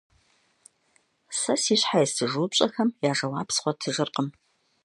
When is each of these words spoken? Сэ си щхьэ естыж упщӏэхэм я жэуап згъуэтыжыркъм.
Сэ 1.39 1.53
си 1.63 1.75
щхьэ 1.79 1.97
естыж 2.05 2.31
упщӏэхэм 2.43 2.89
я 3.09 3.13
жэуап 3.17 3.49
згъуэтыжыркъм. 3.55 4.27